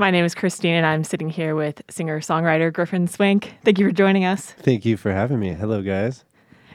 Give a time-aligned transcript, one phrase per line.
[0.00, 3.52] My name is Christine, and I'm sitting here with singer songwriter Griffin Swank.
[3.64, 4.52] Thank you for joining us.
[4.52, 5.52] Thank you for having me.
[5.52, 6.24] Hello, guys.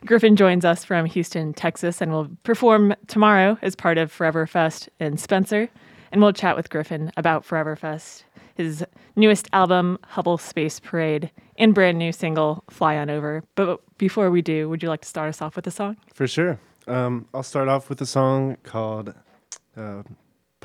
[0.05, 4.90] Griffin joins us from Houston, Texas, and will perform tomorrow as part of Forever Fest
[5.00, 5.70] in Spencer.
[6.12, 8.86] And we'll chat with Griffin about Forever Fest, his
[9.16, 13.44] newest album, Hubble Space Parade, and brand new single, Fly On Over.
[13.55, 15.98] But before we do, would you like to start us off with a song?
[16.14, 16.60] For sure.
[16.86, 19.16] Um, I'll start off with a song called
[19.76, 20.04] uh,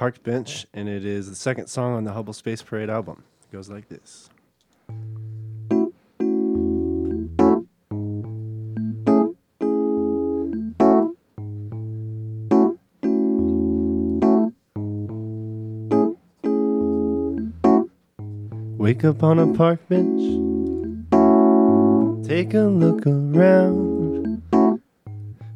[0.00, 3.22] Park Bench, and it is the second song on the Hubble Space Parade album.
[3.42, 4.30] It goes like this.
[18.78, 20.22] Wake up on a park bench,
[22.26, 24.42] take a look around,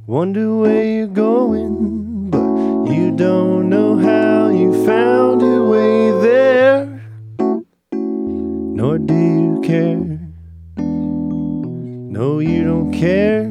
[0.06, 4.13] wonder where you're going but you don't know how
[12.84, 13.50] don't care.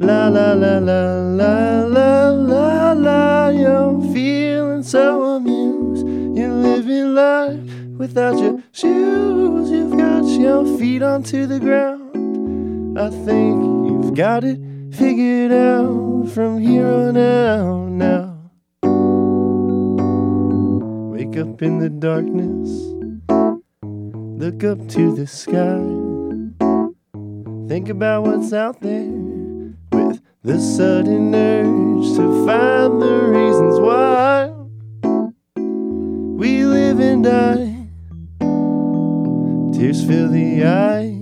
[0.00, 3.48] La la la la la la la la.
[3.48, 6.06] You're feeling so amused.
[6.36, 7.60] You're living life
[7.98, 9.70] without your shoes.
[9.70, 12.98] You've got your feet onto the ground.
[12.98, 14.60] I think you've got it
[14.92, 18.36] figured out from here on out now.
[21.12, 22.68] Wake up in the darkness,
[24.42, 26.09] look up to the sky.
[27.70, 29.06] Think about what's out there
[29.92, 34.48] with the sudden urge to find the reasons why
[36.36, 37.86] we live and die.
[39.72, 41.14] Tears fill the eye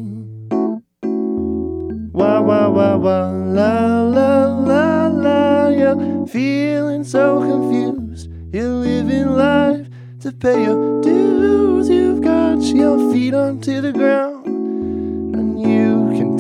[2.15, 5.69] Wah, wah, wah, wah, la, la, la, la.
[5.69, 8.31] You're feeling so confused.
[8.55, 9.87] You're living life
[10.21, 11.91] to pay your dues.
[11.91, 14.38] You've got your feet onto the ground.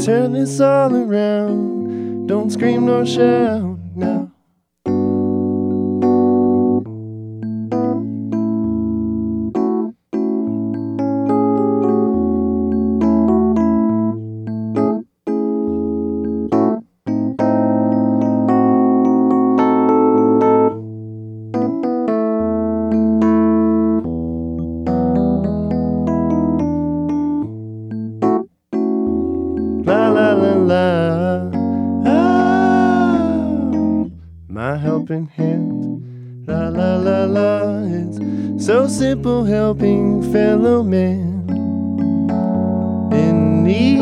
[0.08, 2.28] Turn this all around.
[2.28, 3.67] Don't scream nor shout
[38.98, 41.44] simple helping fellow man
[43.12, 44.00] in need.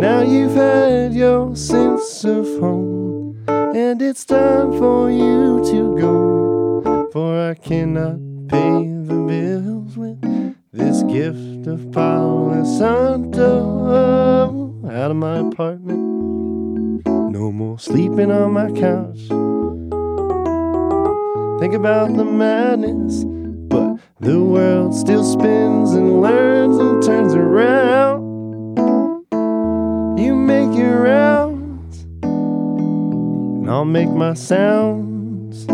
[0.00, 7.10] Now you've had your sense of home, and it's time for you to go.
[7.12, 10.20] For I cannot pay the bills with
[10.72, 13.50] this gift of Palo Santo
[14.86, 16.65] out of my apartment.
[17.56, 19.18] More sleeping on my couch
[21.58, 23.24] think about the madness.
[23.24, 28.22] But the world still spins and learns and turns around.
[30.18, 35.66] You make your rounds, and I'll make my sounds.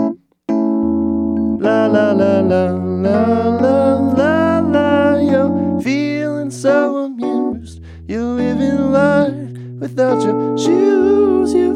[0.49, 5.16] La la la la la la la la.
[5.16, 7.82] You're feeling so amused.
[8.06, 11.53] You're living life without your shoes.
[11.53, 11.72] Your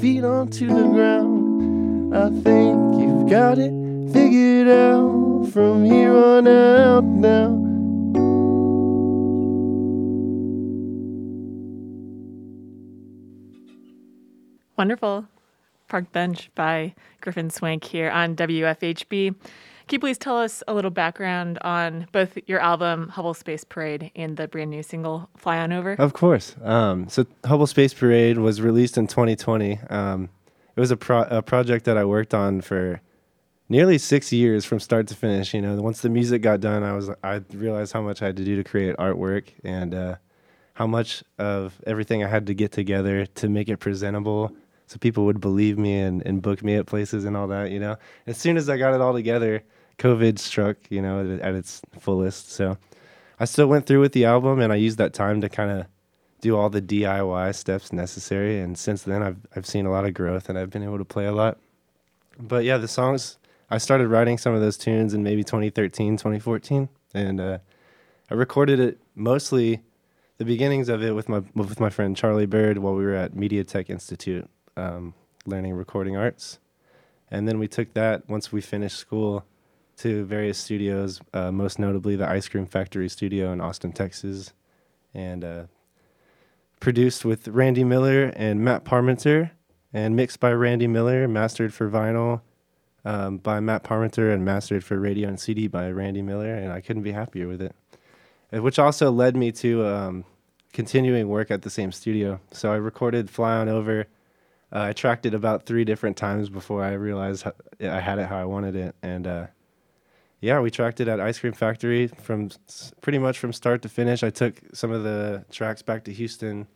[0.00, 2.16] feet onto the ground.
[2.16, 3.70] I think you've got it
[4.14, 7.50] figured out from here on out now.
[14.78, 15.26] Wonderful.
[15.88, 19.34] Park Bench by Griffin Swank here on WFHB.
[19.90, 24.12] Can you please tell us a little background on both your album Hubble Space Parade
[24.14, 25.94] and the brand new single Fly On Over?
[25.94, 26.54] Of course.
[26.62, 29.80] Um, so Hubble Space Parade was released in 2020.
[29.90, 30.28] Um,
[30.76, 33.00] it was a, pro- a project that I worked on for
[33.68, 35.52] nearly six years from start to finish.
[35.54, 38.36] You know, once the music got done, I was I realized how much I had
[38.36, 40.14] to do to create artwork and uh,
[40.74, 44.54] how much of everything I had to get together to make it presentable,
[44.86, 47.72] so people would believe me and, and book me at places and all that.
[47.72, 47.96] You know,
[48.28, 49.64] as soon as I got it all together,
[50.00, 50.76] COVID struck.
[50.88, 52.50] You know, at, its fullest.
[52.50, 52.76] So
[53.38, 55.86] I still went through with the album, and I used that time to kind of
[56.40, 58.58] do all the DIY steps necessary.
[58.58, 61.04] And since then, I've I've seen a lot of growth, and I've been able to
[61.04, 61.58] play a lot.
[62.38, 63.38] But yeah, the songs
[63.70, 67.58] I started writing some of those tunes in maybe 2013, 2014, and uh,
[68.30, 69.82] I recorded it mostly
[70.38, 73.36] the beginnings of it with my with my friend Charlie Bird while we were at
[73.36, 75.14] Media Tech Institute um,
[75.44, 76.58] learning recording arts.
[77.30, 79.44] And then we took that once we finished school
[80.00, 84.54] to various studios, uh, most notably the Ice Cream Factory studio in Austin, Texas,
[85.12, 85.64] and uh,
[86.80, 89.50] produced with Randy Miller and Matt Parmenter,
[89.92, 92.40] and mixed by Randy Miller, mastered for vinyl
[93.04, 96.54] um, by Matt Parmenter, and mastered for radio and CD by Randy Miller.
[96.54, 97.74] And I couldn't be happier with it.
[98.54, 100.24] Uh, Which also led me to um,
[100.72, 102.40] continuing work at the same studio.
[102.52, 104.06] So I recorded Fly On Over.
[104.72, 107.44] Uh, I tracked it about three different times before I realized
[107.82, 109.46] I had it how I wanted it, and uh,
[110.40, 112.50] yeah, we tracked it at Ice Cream Factory from
[113.00, 114.22] pretty much from start to finish.
[114.22, 116.66] I took some of the tracks back to Houston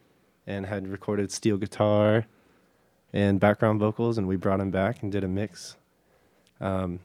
[0.47, 2.27] and had recorded steel guitar
[3.13, 5.77] and background vocals, and we brought them back and did a mix.
[6.61, 7.01] Um,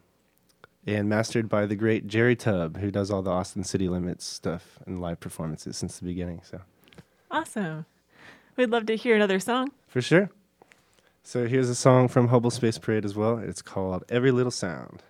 [0.88, 4.80] and mastered by the great Jerry Tubb, who does all the Austin City Limits stuff
[4.86, 6.42] and live performances since the beginning.
[6.44, 6.62] So
[7.30, 7.86] Awesome.
[8.56, 9.72] We'd love to hear another song.
[9.88, 10.30] for sure.
[11.22, 13.38] So here's a song from Hubble Space Parade as well.
[13.38, 15.04] It's called Every Little Sound.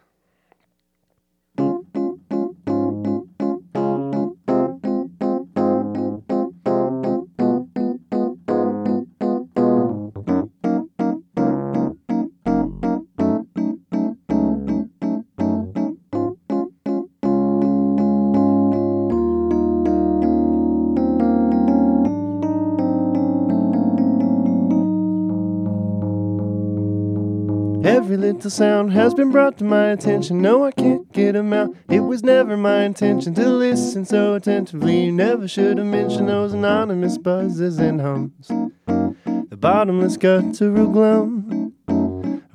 [28.40, 30.42] Little sound has been brought to my attention.
[30.42, 31.76] No, I can't get them out.
[31.90, 35.08] It was never my intention to listen so attentively.
[35.08, 38.48] You never should have mentioned those anonymous buzzes and hums.
[38.88, 41.74] The bottomless guttural glum,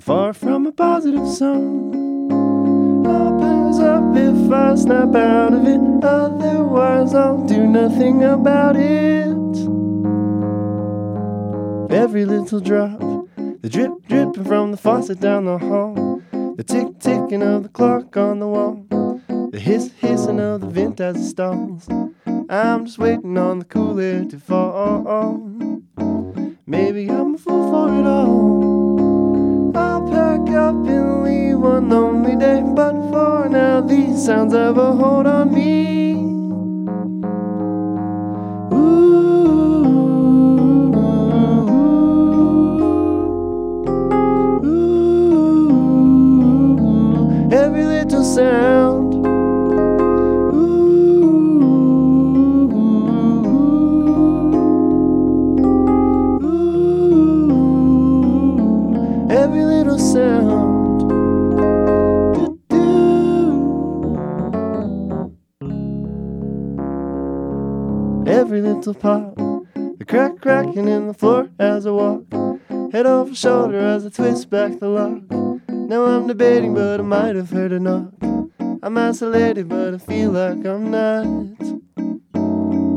[0.01, 3.05] far from a positive song.
[3.07, 6.03] I'll pass up if I snap out of it.
[6.03, 9.37] Otherwise, I'll do nothing about it.
[11.95, 13.14] Every little drop.
[13.65, 16.21] The drip dripping from the faucet down the hall.
[16.55, 18.85] The tick ticking of the clock on the wall.
[19.53, 21.89] The hiss hissing of the vent as it stalls.
[22.51, 25.41] I'm just waiting on the cool air to fall.
[26.67, 29.75] Maybe I'm a fool for it all.
[29.75, 32.63] I'll pack up and leave one lonely day.
[32.67, 36.34] But for now, these sounds have a hold on me.
[48.45, 49.15] Sound.
[59.33, 60.65] Every little sound.
[68.29, 72.25] Every little pop, the crack cracking in the floor as I walk.
[72.93, 75.23] Head over shoulder as I twist back the lock.
[75.69, 78.34] Now I'm debating, but I might have heard a knock.
[78.85, 81.25] I'm isolated, but I feel like I'm not.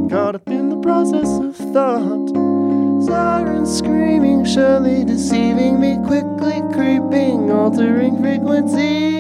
[0.10, 2.28] Caught up in the process of thought.
[3.06, 9.17] Sirens screaming, surely deceiving me, quickly creeping, altering frequency.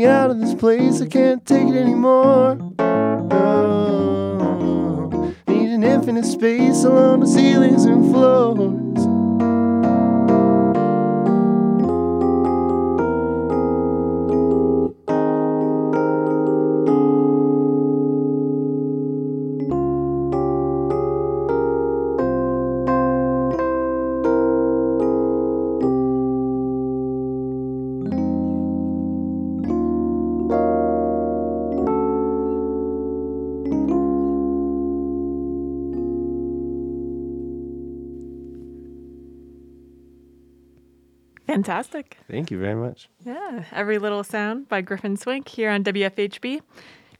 [0.00, 2.54] Me out of this place, I can't take it anymore.
[2.54, 3.74] No.
[5.46, 8.79] Need an infinite space along the ceilings and floors.
[41.64, 42.16] Fantastic.
[42.26, 43.10] Thank you very much.
[43.22, 43.64] Yeah.
[43.72, 46.62] Every Little Sound by Griffin Swank here on WFHB.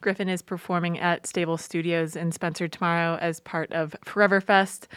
[0.01, 4.87] Griffin is performing at Stable Studios in Spencer tomorrow as part of Forever Fest.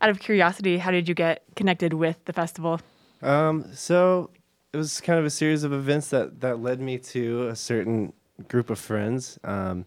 [0.00, 2.80] Out of curiosity, how did you get connected with the festival?
[3.22, 4.30] Um, so
[4.72, 8.12] it was kind of a series of events that that led me to a certain
[8.46, 9.36] group of friends.
[9.42, 9.84] Um,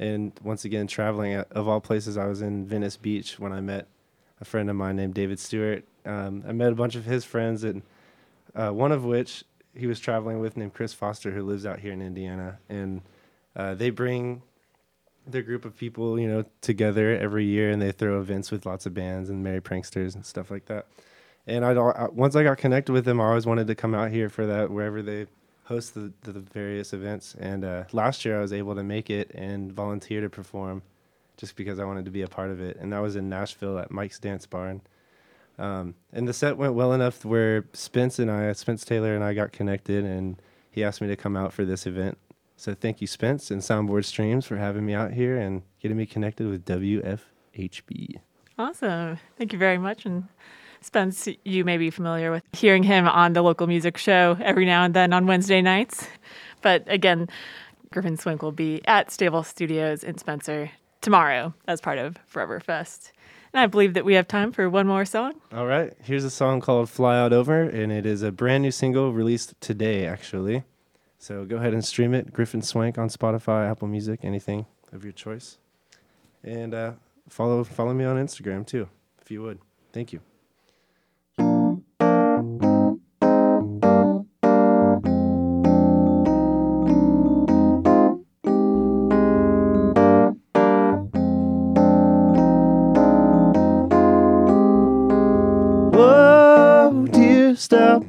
[0.00, 3.60] and once again, traveling at, of all places, I was in Venice Beach when I
[3.60, 3.86] met
[4.40, 7.62] a friend of mine named David Stewart, Um, I met a bunch of his friends,
[7.62, 7.82] and
[8.54, 9.44] uh, one of which
[9.74, 13.02] he was traveling with named Chris Foster, who lives out here in Indiana, and
[13.56, 14.42] uh, they bring
[15.26, 18.86] their group of people, you know, together every year, and they throw events with lots
[18.86, 20.86] of bands and merry pranksters and stuff like that.
[21.46, 21.72] And I
[22.12, 24.70] once I got connected with them, I always wanted to come out here for that
[24.70, 25.26] wherever they
[25.64, 27.34] host the, the various events.
[27.38, 30.82] And uh, last year I was able to make it and volunteer to perform,
[31.36, 32.76] just because I wanted to be a part of it.
[32.78, 34.82] And that was in Nashville at Mike's Dance Barn.
[35.58, 39.34] Um, and the set went well enough where Spence and I, Spence Taylor and I
[39.34, 42.18] got connected, and he asked me to come out for this event.
[42.56, 46.06] So thank you, Spence and Soundboard Streams, for having me out here and getting me
[46.06, 48.16] connected with WFHB.
[48.58, 49.18] Awesome.
[49.36, 50.06] Thank you very much.
[50.06, 50.24] And
[50.80, 54.84] Spence, you may be familiar with hearing him on the local music show every now
[54.84, 56.06] and then on Wednesday nights.
[56.62, 57.28] But again,
[57.92, 60.70] Griffin Swank will be at Stable Studios in Spencer
[61.00, 63.12] tomorrow as part of Forever Fest.
[63.54, 65.34] And I believe that we have time for one more song.
[65.52, 65.92] All right.
[66.02, 69.54] Here's a song called Fly On Over, and it is a brand new single released
[69.60, 70.64] today, actually.
[71.20, 72.32] So go ahead and stream it.
[72.32, 75.58] Griffin Swank on Spotify, Apple Music, anything of your choice.
[76.42, 76.92] And uh,
[77.28, 78.88] follow follow me on Instagram too,
[79.22, 79.60] if you would.
[79.92, 80.20] Thank you.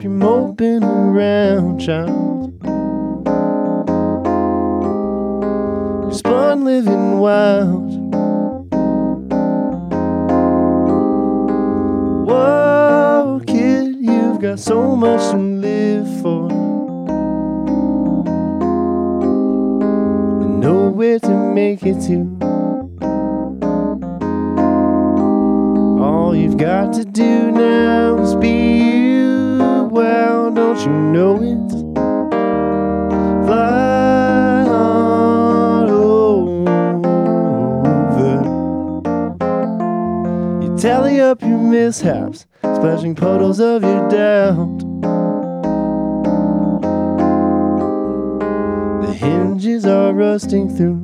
[0.05, 2.51] Stop your moping around, child.
[6.63, 7.91] living wild.
[12.27, 16.51] Whoa, kid, you've got so much to live for.
[20.41, 22.37] And nowhere to make it to.
[26.01, 27.34] All you've got to do
[40.77, 44.79] Tally up your mishaps, splashing puddles of your doubt.
[49.01, 51.01] The hinges are rusting through.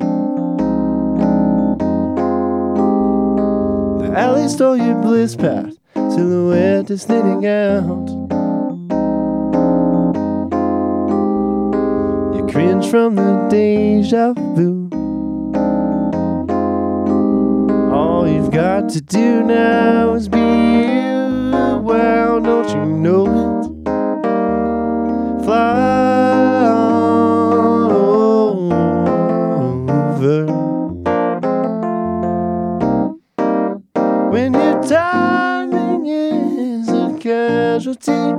[4.01, 8.09] The alley stole your bliss path, silhouette is thinning out.
[12.35, 14.80] You cringe from the deja vu.
[18.51, 21.79] Got to do now is be you.
[21.81, 23.67] Well, don't you know it?
[25.45, 26.71] Fly
[29.93, 30.45] over.
[34.31, 38.33] When your timing is a casualty,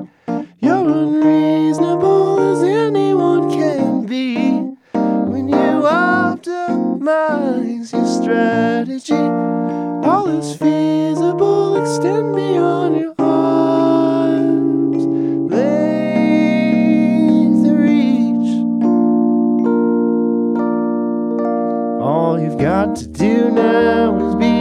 [0.60, 4.58] you're unreasonable as anyone can be.
[4.92, 9.51] When you optimize your strategy
[10.04, 11.76] all is feasible.
[11.80, 15.04] Extend beyond your arms.
[15.52, 16.42] Length
[17.68, 18.50] reach.
[22.02, 24.51] All you've got to do now is be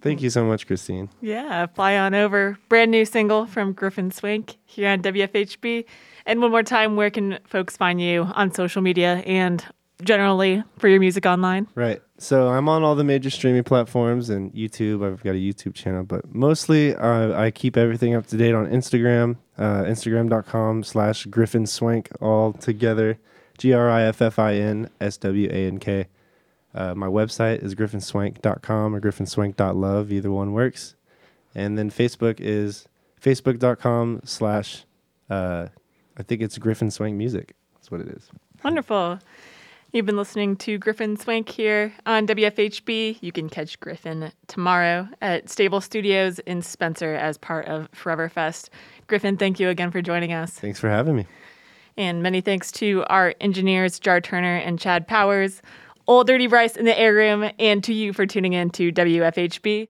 [0.00, 1.10] Thank you so much, Christine.
[1.20, 2.58] Yeah, fly on over.
[2.68, 5.84] Brand new single from Griffin Swank here on WFHB.
[6.24, 9.62] And one more time, where can folks find you on social media and
[10.02, 11.66] generally for your music online?
[11.74, 12.00] Right.
[12.16, 15.06] So I'm on all the major streaming platforms and YouTube.
[15.06, 18.66] I've got a YouTube channel, but mostly uh, I keep everything up to date on
[18.66, 23.18] Instagram, uh, Instagram.com slash Griffin Swank all together.
[23.58, 26.08] G R I F F I N S W A N K.
[26.74, 30.12] Uh, my website is griffinswank.com or griffinswank.love.
[30.12, 30.94] Either one works.
[31.54, 32.86] And then Facebook is
[33.20, 34.84] facebook.com slash,
[35.28, 35.66] uh,
[36.16, 37.54] I think it's Griffin Swank Music.
[37.74, 38.30] That's what it is.
[38.62, 39.18] Wonderful.
[39.92, 43.18] You've been listening to Griffin Swank here on WFHB.
[43.20, 48.70] You can catch Griffin tomorrow at Stable Studios in Spencer as part of Forever Fest.
[49.08, 50.52] Griffin, thank you again for joining us.
[50.52, 51.26] Thanks for having me.
[51.96, 55.60] And many thanks to our engineers, Jar Turner and Chad Powers,
[56.06, 59.88] Old Dirty Bryce in the air room, and to you for tuning in to WFHB.